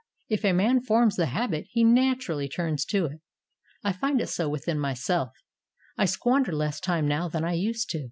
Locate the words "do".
7.99-7.99